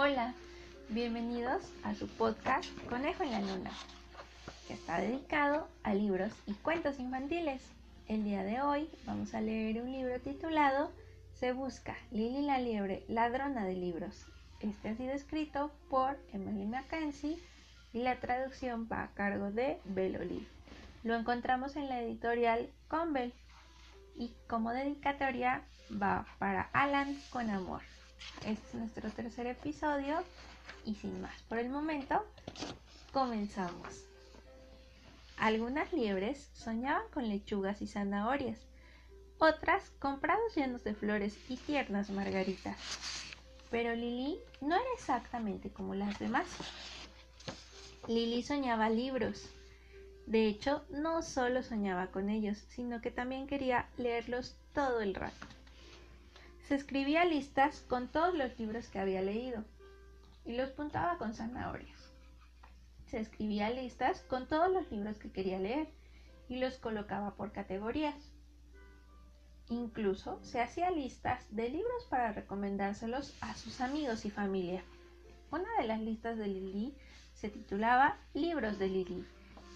Hola, 0.00 0.32
bienvenidos 0.90 1.72
a 1.82 1.92
su 1.92 2.06
podcast 2.06 2.70
Conejo 2.88 3.24
en 3.24 3.32
la 3.32 3.40
Luna, 3.40 3.72
que 4.68 4.74
está 4.74 5.00
dedicado 5.00 5.66
a 5.82 5.92
libros 5.92 6.30
y 6.46 6.52
cuentos 6.54 7.00
infantiles. 7.00 7.60
El 8.06 8.22
día 8.22 8.44
de 8.44 8.60
hoy 8.60 8.88
vamos 9.06 9.34
a 9.34 9.40
leer 9.40 9.82
un 9.82 9.90
libro 9.90 10.20
titulado 10.20 10.92
Se 11.34 11.50
busca 11.50 11.96
Lily 12.12 12.42
la 12.42 12.60
liebre, 12.60 13.02
ladrona 13.08 13.64
de 13.64 13.74
libros. 13.74 14.24
Este 14.60 14.90
ha 14.90 14.94
sido 14.94 15.10
escrito 15.10 15.72
por 15.90 16.16
Emily 16.32 16.64
Mackenzie 16.64 17.36
y 17.92 18.04
la 18.04 18.20
traducción 18.20 18.88
va 18.90 19.02
a 19.02 19.14
cargo 19.14 19.50
de 19.50 19.80
Beloli. 19.84 20.46
Lo 21.02 21.16
encontramos 21.16 21.74
en 21.74 21.88
la 21.88 22.00
editorial 22.00 22.70
Convel 22.86 23.34
y 24.16 24.32
como 24.46 24.70
dedicatoria 24.70 25.64
va 25.90 26.24
para 26.38 26.70
Alan 26.72 27.18
con 27.32 27.50
amor. 27.50 27.82
Este 28.38 28.52
es 28.52 28.74
nuestro 28.74 29.10
tercer 29.10 29.46
episodio 29.46 30.22
y 30.84 30.94
sin 30.94 31.20
más 31.20 31.40
por 31.42 31.58
el 31.58 31.68
momento, 31.68 32.24
comenzamos. 33.12 34.04
Algunas 35.36 35.92
liebres 35.92 36.50
soñaban 36.54 37.08
con 37.12 37.28
lechugas 37.28 37.80
y 37.82 37.86
zanahorias, 37.86 38.58
otras 39.38 39.90
con 39.98 40.18
prados 40.18 40.54
llenos 40.56 40.82
de 40.82 40.94
flores 40.94 41.36
y 41.48 41.56
tiernas 41.56 42.10
margaritas. 42.10 42.76
Pero 43.70 43.94
Lily 43.94 44.38
no 44.60 44.74
era 44.74 44.92
exactamente 44.94 45.70
como 45.70 45.94
las 45.94 46.18
demás. 46.18 46.46
Lily 48.08 48.42
soñaba 48.42 48.88
libros. 48.88 49.50
De 50.26 50.46
hecho, 50.46 50.84
no 50.90 51.22
solo 51.22 51.62
soñaba 51.62 52.08
con 52.08 52.30
ellos, 52.30 52.58
sino 52.68 53.00
que 53.00 53.10
también 53.10 53.46
quería 53.46 53.88
leerlos 53.96 54.56
todo 54.74 55.00
el 55.00 55.14
rato. 55.14 55.46
Se 56.68 56.74
escribía 56.74 57.24
listas 57.24 57.80
con 57.88 58.08
todos 58.08 58.34
los 58.34 58.58
libros 58.58 58.88
que 58.88 58.98
había 58.98 59.22
leído 59.22 59.64
y 60.44 60.52
los 60.54 60.68
puntaba 60.68 61.16
con 61.16 61.32
zanahorias. 61.32 62.12
Se 63.06 63.18
escribía 63.18 63.70
listas 63.70 64.20
con 64.28 64.46
todos 64.46 64.70
los 64.70 64.90
libros 64.90 65.16
que 65.16 65.32
quería 65.32 65.58
leer 65.58 65.88
y 66.46 66.58
los 66.58 66.76
colocaba 66.76 67.36
por 67.36 67.52
categorías. 67.52 68.34
Incluso 69.70 70.44
se 70.44 70.60
hacía 70.60 70.90
listas 70.90 71.42
de 71.48 71.70
libros 71.70 72.04
para 72.10 72.32
recomendárselos 72.32 73.34
a 73.40 73.54
sus 73.54 73.80
amigos 73.80 74.26
y 74.26 74.30
familia. 74.30 74.84
Una 75.50 75.74
de 75.80 75.86
las 75.86 76.02
listas 76.02 76.36
de 76.36 76.48
Lili 76.48 76.94
se 77.32 77.48
titulaba 77.48 78.18
Libros 78.34 78.78
de 78.78 78.88
Lili 78.88 79.26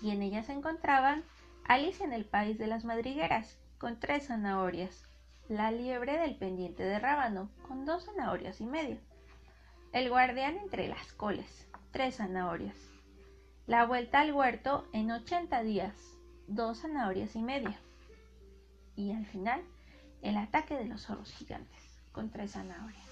y 0.03 0.11
en 0.11 0.21
ella 0.21 0.43
se 0.43 0.53
encontraban 0.53 1.25
Alice 1.65 2.05
en 2.05 2.12
el 2.12 2.27
País 2.27 2.59
de 2.59 2.67
las 2.67 2.84
Madrigueras 2.84 3.56
con 3.79 3.99
tres 3.99 4.27
zanahorias, 4.27 5.06
la 5.56 5.70
liebre 5.70 6.17
del 6.19 6.34
pendiente 6.34 6.83
de 6.83 6.98
rábano, 6.98 7.50
con 7.69 7.84
dos 7.84 8.06
zanahorias 8.06 8.61
y 8.62 8.67
media. 8.67 8.98
El 9.92 10.09
guardián 10.09 10.56
entre 10.56 10.89
las 10.89 11.12
coles, 11.12 11.69
tres 11.91 12.17
zanahorias. 12.17 12.77
La 13.67 13.84
vuelta 13.84 14.20
al 14.20 14.33
huerto 14.33 14.89
en 14.94 15.11
80 15.11 15.62
días, 15.62 15.94
dos 16.47 16.81
zanahorias 16.81 17.36
y 17.36 17.42
media. 17.42 17.78
Y 18.97 19.12
al 19.12 19.27
final, 19.27 19.62
el 20.22 20.39
ataque 20.39 20.75
de 20.75 20.86
los 20.86 21.03
zorros 21.03 21.31
gigantes, 21.33 22.00
con 22.12 22.31
tres 22.31 22.53
zanahorias. 22.53 23.11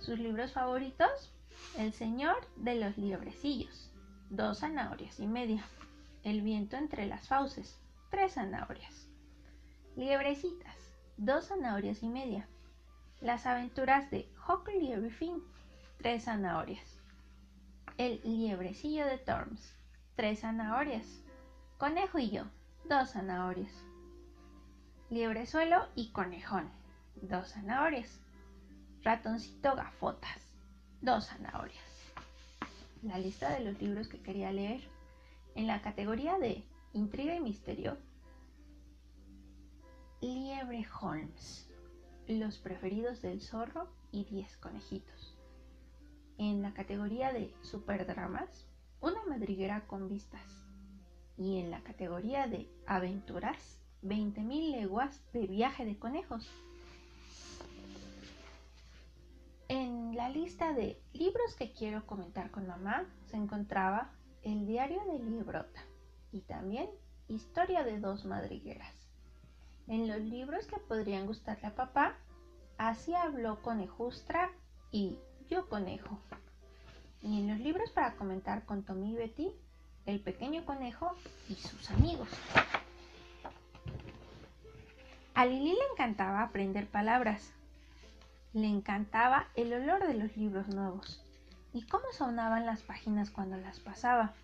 Sus 0.00 0.18
libros 0.18 0.52
favoritos, 0.52 1.32
El 1.78 1.94
Señor 1.94 2.36
de 2.56 2.74
los 2.74 2.98
Liebrecillos, 2.98 3.90
dos 4.28 4.58
zanahorias 4.58 5.18
y 5.18 5.26
media. 5.26 5.64
El 6.24 6.42
viento 6.42 6.76
entre 6.76 7.06
las 7.06 7.26
fauces, 7.26 7.78
tres 8.10 8.34
zanahorias. 8.34 9.08
Liebrecitas, 9.96 10.87
dos 11.18 11.48
zanahorias 11.48 12.02
y 12.04 12.08
media. 12.08 12.46
Las 13.20 13.44
aventuras 13.44 14.08
de 14.10 14.28
Huckleberry 14.48 15.10
Finn, 15.10 15.42
tres 16.00 16.24
zanahorias. 16.24 16.96
El 17.98 18.20
liebrecillo 18.22 19.04
de 19.04 19.18
Torms, 19.18 19.74
tres 20.14 20.40
zanahorias. 20.40 21.20
Conejo 21.76 22.20
y 22.20 22.30
yo, 22.30 22.44
dos 22.88 23.10
zanahorias. 23.10 23.72
Liebrezuelo 25.10 25.88
y 25.96 26.12
conejón, 26.12 26.70
dos 27.16 27.48
zanahorias. 27.48 28.20
Ratoncito 29.02 29.74
gafotas, 29.74 30.38
dos 31.00 31.26
zanahorias. 31.26 32.12
La 33.02 33.18
lista 33.18 33.50
de 33.50 33.64
los 33.64 33.80
libros 33.82 34.06
que 34.06 34.22
quería 34.22 34.52
leer. 34.52 34.88
En 35.56 35.66
la 35.66 35.82
categoría 35.82 36.38
de 36.38 36.64
intriga 36.92 37.34
y 37.34 37.40
misterio 37.40 37.96
Liebre 40.20 40.84
Holmes, 41.00 41.68
Los 42.26 42.58
preferidos 42.58 43.22
del 43.22 43.40
zorro 43.40 43.88
y 44.10 44.24
10 44.24 44.56
conejitos. 44.56 45.36
En 46.38 46.60
la 46.60 46.74
categoría 46.74 47.32
de 47.32 47.54
superdramas, 47.62 48.66
Una 49.00 49.24
madriguera 49.26 49.86
con 49.86 50.08
vistas. 50.08 50.42
Y 51.36 51.60
en 51.60 51.70
la 51.70 51.84
categoría 51.84 52.48
de 52.48 52.68
aventuras, 52.84 53.78
20.000 54.02 54.72
leguas 54.72 55.22
de 55.32 55.46
viaje 55.46 55.84
de 55.84 55.96
conejos. 55.96 56.50
En 59.68 60.16
la 60.16 60.30
lista 60.30 60.72
de 60.72 61.00
libros 61.12 61.54
que 61.56 61.70
quiero 61.70 62.04
comentar 62.06 62.50
con 62.50 62.66
mamá 62.66 63.06
se 63.26 63.36
encontraba 63.36 64.10
El 64.42 64.66
diario 64.66 65.00
de 65.04 65.20
Liebrota 65.20 65.84
y 66.32 66.40
también 66.40 66.90
Historia 67.28 67.84
de 67.84 68.00
dos 68.00 68.24
madrigueras. 68.24 68.97
En 69.88 70.06
los 70.06 70.20
libros 70.20 70.66
que 70.66 70.76
podrían 70.76 71.26
gustarle 71.26 71.68
a 71.68 71.74
papá, 71.74 72.14
así 72.76 73.14
habló 73.14 73.62
Conejustra 73.62 74.50
y 74.92 75.18
Yo 75.48 75.66
Conejo. 75.68 76.18
Y 77.22 77.40
en 77.40 77.48
los 77.48 77.58
libros 77.58 77.90
para 77.92 78.14
comentar 78.16 78.66
con 78.66 78.82
Tommy 78.82 79.12
y 79.12 79.16
Betty, 79.16 79.52
El 80.04 80.20
Pequeño 80.20 80.66
Conejo 80.66 81.14
y 81.48 81.54
sus 81.54 81.90
amigos. 81.90 82.28
A 85.34 85.46
Lili 85.46 85.70
le 85.70 85.92
encantaba 85.92 86.42
aprender 86.42 86.86
palabras. 86.86 87.54
Le 88.52 88.66
encantaba 88.66 89.46
el 89.54 89.72
olor 89.72 90.06
de 90.06 90.14
los 90.14 90.36
libros 90.36 90.68
nuevos 90.68 91.24
y 91.72 91.82
cómo 91.82 92.04
sonaban 92.12 92.66
las 92.66 92.82
páginas 92.82 93.30
cuando 93.30 93.56
las 93.56 93.80
pasaba. 93.80 94.34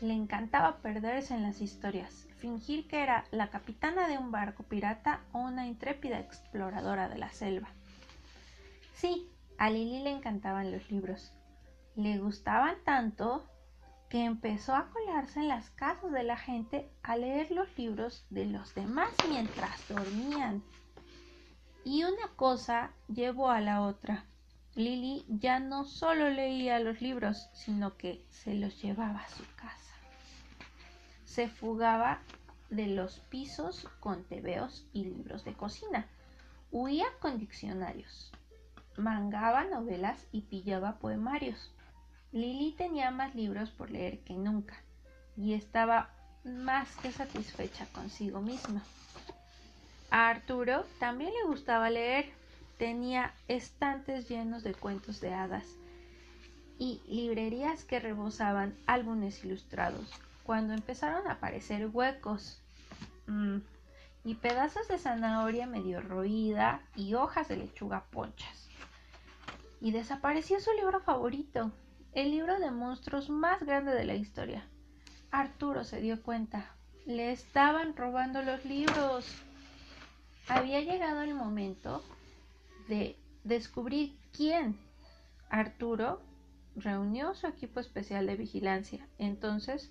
Le 0.00 0.14
encantaba 0.14 0.78
perderse 0.78 1.34
en 1.34 1.42
las 1.42 1.60
historias, 1.60 2.26
fingir 2.38 2.88
que 2.88 3.02
era 3.02 3.24
la 3.30 3.50
capitana 3.50 4.08
de 4.08 4.18
un 4.18 4.32
barco 4.32 4.64
pirata 4.64 5.20
o 5.32 5.38
una 5.38 5.66
intrépida 5.66 6.18
exploradora 6.18 7.08
de 7.08 7.18
la 7.18 7.30
selva. 7.30 7.68
Sí, 8.94 9.28
a 9.58 9.70
Lili 9.70 10.00
le 10.00 10.10
encantaban 10.10 10.72
los 10.72 10.90
libros. 10.90 11.32
Le 11.94 12.18
gustaban 12.18 12.76
tanto 12.84 13.48
que 14.08 14.24
empezó 14.24 14.74
a 14.74 14.90
colarse 14.90 15.40
en 15.40 15.48
las 15.48 15.70
casas 15.70 16.10
de 16.10 16.22
la 16.22 16.36
gente 16.36 16.90
a 17.02 17.16
leer 17.16 17.50
los 17.50 17.78
libros 17.78 18.26
de 18.28 18.46
los 18.46 18.74
demás 18.74 19.10
mientras 19.28 19.88
dormían. 19.88 20.62
Y 21.84 22.04
una 22.04 22.28
cosa 22.36 22.92
llevó 23.08 23.50
a 23.50 23.60
la 23.60 23.82
otra. 23.82 24.26
Lili 24.74 25.24
ya 25.28 25.60
no 25.60 25.84
solo 25.84 26.28
leía 26.28 26.78
los 26.80 27.00
libros, 27.00 27.48
sino 27.52 27.96
que 27.96 28.26
se 28.30 28.54
los 28.54 28.82
llevaba 28.82 29.20
a 29.20 29.28
su 29.28 29.44
casa 29.56 29.81
se 31.32 31.48
fugaba 31.48 32.20
de 32.68 32.88
los 32.88 33.20
pisos 33.30 33.88
con 34.00 34.22
tebeos 34.24 34.84
y 34.92 35.04
libros 35.04 35.44
de 35.46 35.54
cocina. 35.54 36.06
Huía 36.70 37.06
con 37.20 37.38
diccionarios. 37.38 38.30
Mangaba 38.98 39.64
novelas 39.64 40.26
y 40.30 40.42
pillaba 40.42 40.98
poemarios. 40.98 41.72
Lili 42.32 42.72
tenía 42.72 43.10
más 43.10 43.34
libros 43.34 43.70
por 43.70 43.90
leer 43.90 44.18
que 44.20 44.34
nunca 44.34 44.76
y 45.34 45.54
estaba 45.54 46.10
más 46.44 46.94
que 46.96 47.10
satisfecha 47.10 47.86
consigo 47.94 48.42
misma. 48.42 48.82
A 50.10 50.28
Arturo 50.28 50.84
también 50.98 51.30
le 51.32 51.48
gustaba 51.48 51.88
leer. 51.88 52.30
Tenía 52.76 53.32
estantes 53.48 54.28
llenos 54.28 54.64
de 54.64 54.74
cuentos 54.74 55.22
de 55.22 55.32
hadas 55.32 55.64
y 56.78 57.00
librerías 57.06 57.84
que 57.84 58.00
rebosaban 58.00 58.76
álbumes 58.86 59.42
ilustrados 59.44 60.10
cuando 60.44 60.74
empezaron 60.74 61.26
a 61.26 61.32
aparecer 61.32 61.86
huecos 61.86 62.60
mm, 63.26 63.58
y 64.24 64.34
pedazos 64.34 64.88
de 64.88 64.98
zanahoria 64.98 65.66
medio 65.66 66.00
roída 66.00 66.82
y 66.96 67.14
hojas 67.14 67.48
de 67.48 67.56
lechuga 67.56 68.04
ponchas. 68.10 68.68
Y 69.80 69.90
desapareció 69.90 70.60
su 70.60 70.72
libro 70.72 71.00
favorito, 71.00 71.72
el 72.12 72.30
libro 72.30 72.58
de 72.58 72.70
monstruos 72.70 73.30
más 73.30 73.60
grande 73.62 73.92
de 73.92 74.04
la 74.04 74.14
historia. 74.14 74.66
Arturo 75.30 75.82
se 75.82 76.00
dio 76.00 76.22
cuenta. 76.22 76.76
Le 77.06 77.32
estaban 77.32 77.96
robando 77.96 78.42
los 78.42 78.64
libros. 78.64 79.26
Había 80.46 80.80
llegado 80.80 81.22
el 81.22 81.34
momento 81.34 82.04
de 82.88 83.16
descubrir 83.42 84.16
quién. 84.36 84.78
Arturo 85.48 86.20
reunió 86.76 87.34
su 87.34 87.46
equipo 87.46 87.80
especial 87.80 88.26
de 88.26 88.36
vigilancia. 88.36 89.06
Entonces 89.18 89.90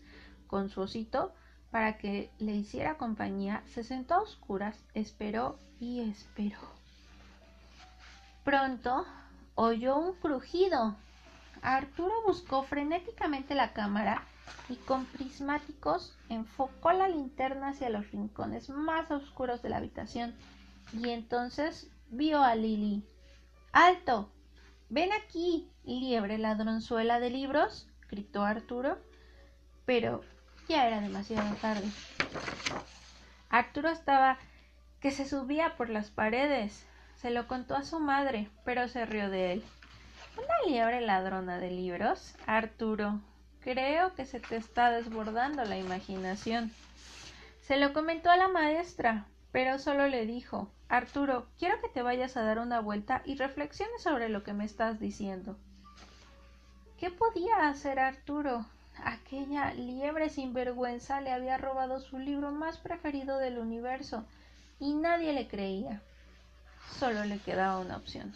con 0.51 0.69
su 0.69 0.81
osito 0.81 1.33
para 1.71 1.97
que 1.97 2.29
le 2.37 2.51
hiciera 2.51 2.99
compañía, 2.99 3.63
se 3.65 3.83
sentó 3.83 4.13
a 4.13 4.21
oscuras, 4.21 4.77
esperó 4.93 5.57
y 5.79 6.01
esperó. 6.01 6.59
Pronto 8.43 9.05
oyó 9.55 9.97
un 9.97 10.13
crujido 10.13 10.95
Arturo 11.61 12.13
buscó 12.25 12.63
frenéticamente 12.63 13.53
la 13.53 13.71
cámara 13.71 14.23
y 14.67 14.75
con 14.75 15.05
prismáticos 15.05 16.17
enfocó 16.29 16.91
la 16.91 17.07
linterna 17.07 17.69
hacia 17.69 17.89
los 17.89 18.09
rincones 18.11 18.69
más 18.69 19.11
oscuros 19.11 19.61
de 19.61 19.69
la 19.69 19.77
habitación 19.77 20.35
y 20.91 21.09
entonces 21.09 21.87
vio 22.09 22.41
a 22.41 22.55
Lily. 22.55 23.03
¡Alto! 23.71 24.31
¡Ven 24.89 25.11
aquí, 25.13 25.69
liebre 25.83 26.39
ladronzuela 26.39 27.19
de 27.19 27.29
libros! 27.29 27.87
gritó 28.09 28.41
Arturo, 28.41 28.97
pero 29.85 30.21
ya 30.71 30.87
era 30.87 31.01
demasiado 31.01 31.53
tarde. 31.55 31.87
Arturo 33.49 33.89
estaba 33.89 34.37
que 35.01 35.11
se 35.11 35.27
subía 35.27 35.75
por 35.75 35.89
las 35.89 36.09
paredes. 36.09 36.85
Se 37.17 37.29
lo 37.29 37.47
contó 37.47 37.75
a 37.75 37.83
su 37.83 37.99
madre, 37.99 38.49
pero 38.63 38.87
se 38.87 39.05
rió 39.05 39.29
de 39.29 39.51
él. 39.51 39.63
¿Una 40.37 40.71
liebre 40.71 41.01
ladrona 41.01 41.57
de 41.57 41.71
libros? 41.71 42.35
Arturo, 42.47 43.19
creo 43.59 44.15
que 44.15 44.25
se 44.25 44.39
te 44.39 44.55
está 44.55 44.91
desbordando 44.91 45.65
la 45.65 45.77
imaginación. 45.77 46.71
Se 47.61 47.75
lo 47.75 47.91
comentó 47.91 48.31
a 48.31 48.37
la 48.37 48.47
maestra, 48.47 49.25
pero 49.51 49.77
solo 49.77 50.07
le 50.07 50.25
dijo 50.25 50.71
Arturo, 50.87 51.47
quiero 51.59 51.81
que 51.81 51.89
te 51.89 52.01
vayas 52.01 52.37
a 52.37 52.43
dar 52.43 52.59
una 52.59 52.79
vuelta 52.79 53.23
y 53.25 53.35
reflexiones 53.35 54.01
sobre 54.03 54.29
lo 54.29 54.43
que 54.43 54.53
me 54.53 54.63
estás 54.63 55.01
diciendo. 55.01 55.57
¿Qué 56.97 57.09
podía 57.11 57.67
hacer 57.67 57.99
Arturo? 57.99 58.65
Aquella 59.03 59.73
liebre 59.73 60.29
sinvergüenza 60.29 61.21
le 61.21 61.31
había 61.31 61.57
robado 61.57 61.99
su 61.99 62.19
libro 62.19 62.51
más 62.51 62.77
preferido 62.77 63.37
del 63.37 63.57
universo 63.57 64.25
y 64.79 64.93
nadie 64.93 65.33
le 65.33 65.47
creía. 65.47 66.01
Solo 66.99 67.23
le 67.25 67.39
quedaba 67.39 67.79
una 67.79 67.97
opción. 67.97 68.33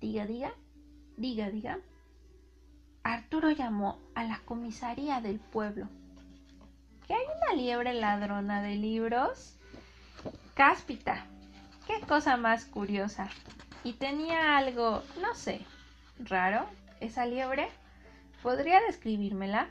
Diga, 0.00 0.26
diga, 0.26 0.52
diga, 1.16 1.50
diga. 1.50 1.78
Arturo 3.02 3.50
llamó 3.50 3.98
a 4.14 4.24
la 4.24 4.40
comisaría 4.44 5.20
del 5.20 5.38
pueblo. 5.38 5.88
¿Que 7.06 7.14
hay 7.14 7.24
una 7.36 7.60
liebre 7.60 7.92
ladrona 7.92 8.62
de 8.62 8.76
libros? 8.76 9.56
Cáspita. 10.54 11.26
Qué 11.86 12.00
cosa 12.06 12.36
más 12.36 12.64
curiosa. 12.64 13.28
Y 13.84 13.94
tenía 13.94 14.56
algo, 14.58 15.02
no 15.20 15.34
sé, 15.34 15.60
raro, 16.18 16.66
esa 17.00 17.26
liebre. 17.26 17.68
¿Podría 18.42 18.80
describírmela? 18.80 19.68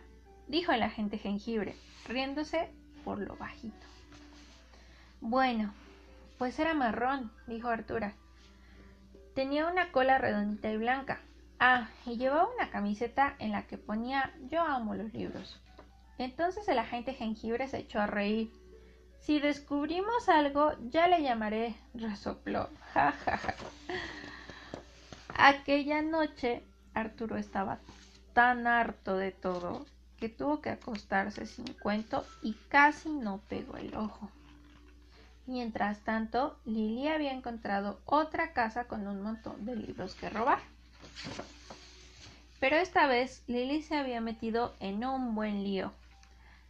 dijo 0.48 0.72
el 0.72 0.84
agente 0.84 1.18
jengibre, 1.18 1.76
riéndose 2.08 2.70
por 3.04 3.20
lo 3.20 3.36
bajito. 3.36 3.88
Bueno, 5.22 5.74
pues 6.38 6.60
era 6.60 6.74
marrón, 6.74 7.32
dijo 7.48 7.68
Artura. 7.68 8.14
Tenía 9.34 9.68
una 9.68 9.92
cola 9.92 10.18
redondita 10.18 10.72
y 10.72 10.78
blanca. 10.78 11.20
Ah, 11.60 11.90
y 12.06 12.18
llevaba 12.18 12.48
una 12.56 12.70
camiseta 12.70 13.36
en 13.40 13.52
la 13.52 13.68
que 13.68 13.78
ponía 13.78 14.34
Yo 14.50 14.62
amo 14.62 14.96
los 14.96 15.14
libros. 15.14 15.60
Entonces 16.18 16.68
el 16.68 16.78
agente 16.78 17.14
jengibre 17.14 17.68
se 17.68 17.80
echó 17.80 18.00
a 18.00 18.08
reír. 18.08 18.52
Si 19.22 19.40
descubrimos 19.40 20.30
algo, 20.30 20.74
ya 20.90 21.08
le 21.08 21.22
llamaré, 21.22 21.76
resopló. 21.94 22.70
Ja, 22.94 23.12
ja, 23.12 23.38
ja. 23.38 23.56
Aquella 25.36 26.02
noche 26.02 26.64
Arturo 26.94 27.38
estaba 27.38 27.80
tan 28.34 28.68
harto 28.68 29.18
de 29.18 29.32
todo 29.32 29.86
que 30.20 30.30
tuvo 30.30 30.62
que 30.62 30.70
acostarse 30.70 31.46
sin 31.46 31.74
cuento 31.74 32.26
y 32.42 32.54
casi 32.68 33.10
no 33.10 33.40
pegó 33.50 33.78
el 33.78 33.96
ojo. 33.96 34.30
Mientras 35.46 36.00
tanto, 36.02 36.60
Lily 36.66 37.08
había 37.08 37.32
encontrado 37.34 38.00
otra 38.06 38.54
casa 38.54 38.86
con 38.86 39.08
un 39.08 39.22
montón 39.22 39.66
de 39.66 39.76
libros 39.76 40.14
que 40.14 40.30
robar. 40.30 40.60
Pero 42.60 42.76
esta 42.76 43.08
vez 43.08 43.44
Lily 43.48 43.82
se 43.82 43.96
había 43.96 44.22
metido 44.22 44.76
en 44.80 45.04
un 45.06 45.34
buen 45.34 45.64
lío. 45.64 45.94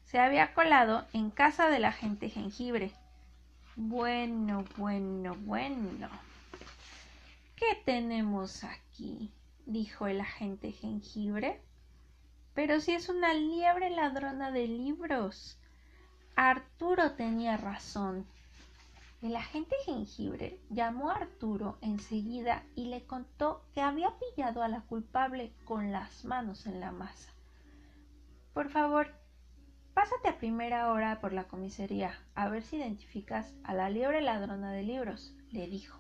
Se 0.06 0.20
había 0.20 0.54
colado 0.54 1.06
en 1.14 1.30
casa 1.30 1.68
del 1.68 1.86
agente 1.86 2.30
jengibre. 2.30 2.92
Bueno, 3.76 4.64
bueno, 4.78 5.36
bueno. 5.42 6.10
¿Qué 7.56 7.82
tenemos 7.84 8.64
aquí? 8.64 9.34
Dijo 9.70 10.08
el 10.08 10.20
agente 10.20 10.72
jengibre. 10.72 11.62
Pero 12.54 12.80
si 12.80 12.94
es 12.94 13.08
una 13.10 13.34
liebre 13.34 13.90
ladrona 13.90 14.52
de 14.52 14.68
libros. 14.68 15.58
Arturo 16.36 17.12
tenía 17.14 17.58
razón. 17.58 18.26
El 19.22 19.36
agente 19.36 19.76
jengibre 19.86 20.58
llamó 20.70 21.10
a 21.10 21.16
Arturo 21.16 21.78
enseguida 21.82 22.64
y 22.76 22.86
le 22.86 23.06
contó 23.06 23.66
que 23.74 23.82
había 23.82 24.14
pillado 24.18 24.64
a 24.64 24.70
la 24.70 24.82
culpable 24.82 25.52
con 25.66 25.92
las 25.92 26.24
manos 26.24 26.66
en 26.66 26.80
la 26.80 26.92
masa. 26.92 27.30
Por 28.54 28.70
favor, 28.70 29.14
pásate 29.94 30.30
a 30.30 30.38
primera 30.38 30.92
hora 30.92 31.20
por 31.20 31.34
la 31.34 31.44
comisaría 31.50 32.18
a 32.34 32.48
ver 32.48 32.64
si 32.64 32.78
identificas 32.78 33.54
a 33.64 33.74
la 33.74 33.90
liebre 33.90 34.22
ladrona 34.22 34.72
de 34.72 34.84
libros, 34.84 35.34
le 35.52 35.68
dijo. 35.68 36.00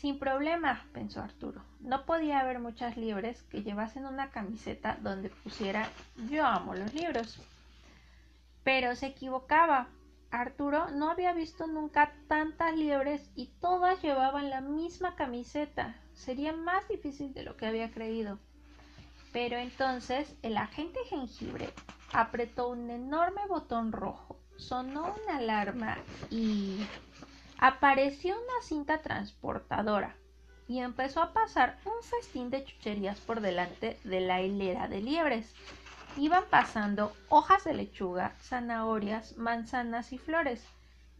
Sin 0.00 0.18
problema, 0.18 0.86
pensó 0.94 1.20
Arturo. 1.20 1.62
No 1.80 2.06
podía 2.06 2.40
haber 2.40 2.58
muchas 2.58 2.96
liebres 2.96 3.42
que 3.42 3.62
llevasen 3.62 4.06
una 4.06 4.30
camiseta 4.30 4.96
donde 5.02 5.28
pusiera 5.28 5.90
Yo 6.30 6.46
amo 6.46 6.74
los 6.74 6.94
libros. 6.94 7.38
Pero 8.64 8.96
se 8.96 9.08
equivocaba, 9.08 9.88
Arturo 10.30 10.88
no 10.88 11.10
había 11.10 11.34
visto 11.34 11.66
nunca 11.66 12.14
tantas 12.28 12.74
liebres 12.74 13.30
y 13.34 13.48
todas 13.60 14.00
llevaban 14.00 14.48
la 14.48 14.62
misma 14.62 15.16
camiseta. 15.16 15.94
Sería 16.14 16.54
más 16.54 16.88
difícil 16.88 17.34
de 17.34 17.42
lo 17.42 17.58
que 17.58 17.66
había 17.66 17.90
creído. 17.90 18.38
Pero 19.34 19.58
entonces 19.58 20.34
el 20.40 20.56
agente 20.56 20.98
jengibre 21.10 21.74
apretó 22.14 22.68
un 22.68 22.88
enorme 22.88 23.42
botón 23.48 23.92
rojo, 23.92 24.40
sonó 24.56 25.14
una 25.22 25.36
alarma 25.36 25.98
y 26.30 26.86
apareció 27.60 28.34
una 28.34 28.62
cinta 28.62 29.02
transportadora 29.02 30.16
y 30.66 30.80
empezó 30.80 31.22
a 31.22 31.32
pasar 31.32 31.78
un 31.84 32.02
festín 32.02 32.50
de 32.50 32.64
chucherías 32.64 33.20
por 33.20 33.40
delante 33.40 33.98
de 34.02 34.20
la 34.20 34.40
hilera 34.40 34.88
de 34.88 35.00
liebres 35.00 35.54
iban 36.16 36.44
pasando 36.50 37.12
hojas 37.28 37.64
de 37.64 37.74
lechuga, 37.74 38.34
zanahorias, 38.42 39.36
manzanas 39.36 40.12
y 40.12 40.18
flores, 40.18 40.64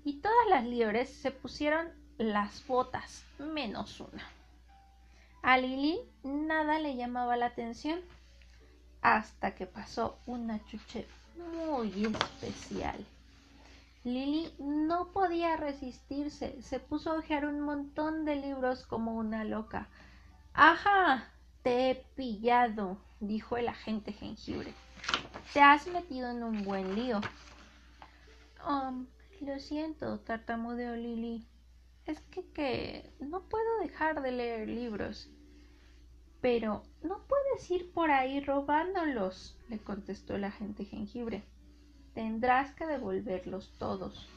y 0.05 0.15
todas 0.21 0.49
las 0.49 0.65
liebres 0.65 1.09
se 1.11 1.31
pusieron 1.31 1.89
las 2.19 2.67
botas, 2.67 3.25
menos 3.39 4.01
una. 4.01 4.27
A 5.43 5.59
Lili 5.59 6.01
nada 6.23 6.79
le 6.79 6.97
llamaba 6.97 7.37
la 7.37 7.47
atención, 7.47 8.00
hasta 9.03 9.55
que 9.55 9.67
pasó 9.67 10.19
una 10.26 10.64
chuche 10.67 11.07
muy 11.37 12.07
especial. 12.07 13.07
Lili 14.02 14.54
no 14.59 15.12
podía 15.12 15.57
resistirse, 15.57 16.62
se 16.62 16.80
puso 16.80 17.11
a 17.11 17.19
hojear 17.19 17.45
un 17.45 17.61
montón 17.61 18.25
de 18.25 18.37
libros 18.37 18.87
como 18.87 19.14
una 19.14 19.45
loca. 19.45 19.88
¡Ajá! 20.54 21.30
Te 21.62 21.90
he 21.90 21.95
pillado, 22.16 22.97
dijo 23.21 23.59
el 23.59 23.69
agente 23.69 24.12
jengibre. 24.12 24.73
Te 25.52 25.61
has 25.61 25.87
metido 25.88 26.30
en 26.30 26.42
un 26.42 26.64
buen 26.64 26.95
lío. 26.95 27.21
Um, 28.66 29.07
lo 29.40 29.59
siento, 29.59 30.19
tartamudeó 30.21 30.97
Lily. 30.97 31.47
Es 32.07 32.21
que, 32.23 32.45
que 32.52 33.12
no 33.21 33.42
puedo 33.42 33.80
dejar 33.80 34.23
de 34.23 34.33
leer 34.33 34.69
libros. 34.69 35.28
Pero 36.40 36.83
no 37.02 37.26
puedes 37.26 37.71
ir 37.71 37.92
por 37.92 38.11
ahí 38.11 38.40
robándolos, 38.40 39.59
le 39.69 39.78
contestó 39.78 40.37
el 40.37 40.45
agente 40.45 40.87
jengibre. 40.87 41.42
Tendrás 42.21 42.71
que 42.75 42.87
devolverlos 42.87 43.73
todos. 43.79 44.29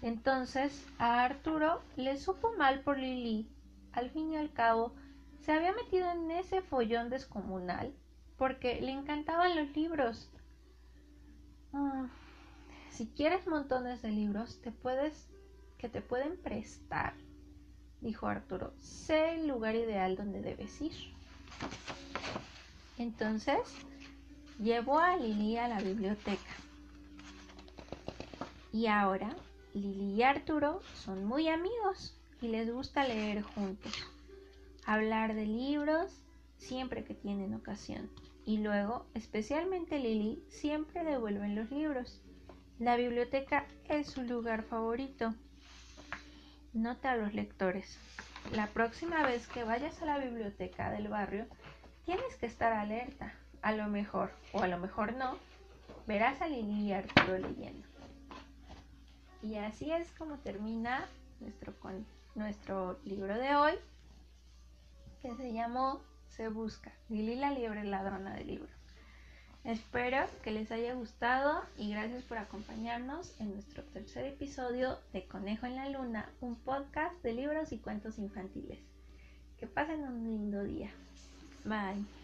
Entonces 0.00 0.86
a 0.98 1.22
Arturo 1.22 1.82
le 1.96 2.16
supo 2.16 2.54
mal 2.56 2.80
por 2.80 2.98
Lily. 2.98 3.46
Al 3.92 4.08
fin 4.08 4.32
y 4.32 4.38
al 4.38 4.50
cabo, 4.54 4.94
se 5.42 5.52
había 5.52 5.74
metido 5.74 6.10
en 6.10 6.30
ese 6.30 6.62
follón 6.62 7.10
descomunal 7.10 7.92
porque 8.38 8.80
le 8.80 8.92
encantaban 8.92 9.54
los 9.54 9.76
libros. 9.76 10.30
Ah, 11.74 12.08
si 12.88 13.06
quieres 13.08 13.46
montones 13.46 14.00
de 14.00 14.12
libros, 14.12 14.58
te 14.62 14.72
puedes 14.72 15.28
que 15.76 15.90
te 15.90 16.00
pueden 16.00 16.38
prestar, 16.38 17.12
dijo 18.00 18.28
Arturo. 18.28 18.72
Sé 18.80 19.34
el 19.34 19.46
lugar 19.46 19.74
ideal 19.74 20.16
donde 20.16 20.40
debes 20.40 20.80
ir. 20.80 20.94
Entonces 22.96 23.60
llevó 24.58 24.98
a 24.98 25.18
Lili 25.18 25.58
a 25.58 25.68
la 25.68 25.80
biblioteca. 25.80 26.69
Y 28.72 28.86
ahora 28.86 29.34
Lili 29.74 30.14
y 30.14 30.22
Arturo 30.22 30.80
son 30.94 31.24
muy 31.24 31.48
amigos 31.48 32.16
y 32.40 32.48
les 32.48 32.72
gusta 32.72 33.06
leer 33.06 33.42
juntos 33.42 33.92
hablar 34.90 35.34
de 35.34 35.46
libros 35.46 36.10
siempre 36.58 37.04
que 37.04 37.14
tienen 37.14 37.54
ocasión. 37.54 38.10
Y 38.44 38.58
luego, 38.58 39.06
especialmente 39.14 40.00
Lily, 40.00 40.42
siempre 40.48 41.04
devuelven 41.04 41.54
los 41.54 41.70
libros. 41.70 42.20
La 42.80 42.96
biblioteca 42.96 43.66
es 43.88 44.08
su 44.08 44.22
lugar 44.22 44.62
favorito. 44.62 45.34
Nota 46.72 47.12
a 47.12 47.16
los 47.16 47.34
lectores. 47.34 47.98
la 48.52 48.66
próxima 48.68 49.22
vez 49.22 49.46
que 49.46 49.64
vayas 49.64 50.00
a 50.02 50.06
la 50.06 50.18
biblioteca 50.18 50.90
del 50.90 51.08
barrio, 51.08 51.46
tienes 52.04 52.34
que 52.40 52.46
estar 52.46 52.72
alerta. 52.72 53.34
A 53.62 53.72
lo 53.72 53.86
mejor, 53.88 54.32
o 54.52 54.62
a 54.62 54.66
lo 54.66 54.78
mejor 54.78 55.12
no, 55.12 55.36
verás 56.06 56.40
a 56.40 56.48
Lili 56.48 56.86
y 56.86 56.92
Arturo 56.92 57.38
leyendo. 57.38 57.89
Y 59.42 59.56
así 59.56 59.90
es 59.90 60.10
como 60.12 60.38
termina 60.38 61.06
nuestro, 61.40 61.74
nuestro 62.34 62.98
libro 63.04 63.38
de 63.38 63.56
hoy, 63.56 63.72
que 65.22 65.34
se 65.36 65.52
llamó 65.52 66.00
Se 66.28 66.48
Busca, 66.48 66.92
Lili 67.08 67.36
la 67.36 67.50
liebre 67.50 67.84
ladrona 67.84 68.34
del 68.34 68.46
libro. 68.48 68.80
Espero 69.64 70.24
que 70.42 70.52
les 70.52 70.72
haya 70.72 70.94
gustado 70.94 71.62
y 71.76 71.90
gracias 71.90 72.22
por 72.22 72.38
acompañarnos 72.38 73.38
en 73.40 73.52
nuestro 73.52 73.84
tercer 73.84 74.24
episodio 74.24 74.98
de 75.12 75.26
Conejo 75.26 75.66
en 75.66 75.76
la 75.76 75.88
Luna, 75.90 76.30
un 76.40 76.56
podcast 76.56 77.22
de 77.22 77.34
libros 77.34 77.70
y 77.72 77.78
cuentos 77.78 78.18
infantiles. 78.18 78.78
Que 79.58 79.66
pasen 79.66 80.02
un 80.02 80.24
lindo 80.24 80.64
día. 80.64 80.90
Bye. 81.64 82.19